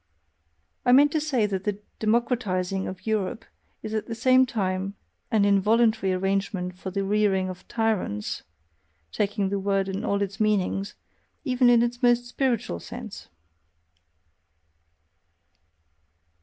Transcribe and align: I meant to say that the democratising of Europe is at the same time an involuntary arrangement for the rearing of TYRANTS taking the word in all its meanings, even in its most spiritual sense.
I 0.83 0.91
meant 0.93 1.11
to 1.11 1.21
say 1.21 1.45
that 1.45 1.63
the 1.63 1.77
democratising 1.99 2.87
of 2.87 3.05
Europe 3.05 3.45
is 3.83 3.93
at 3.93 4.07
the 4.07 4.15
same 4.15 4.47
time 4.47 4.95
an 5.29 5.45
involuntary 5.45 6.11
arrangement 6.11 6.75
for 6.75 6.89
the 6.89 7.03
rearing 7.03 7.49
of 7.49 7.67
TYRANTS 7.67 8.41
taking 9.11 9.49
the 9.49 9.59
word 9.59 9.87
in 9.87 10.03
all 10.03 10.23
its 10.23 10.39
meanings, 10.39 10.95
even 11.45 11.69
in 11.69 11.83
its 11.83 12.01
most 12.01 12.25
spiritual 12.25 12.79
sense. 12.79 13.27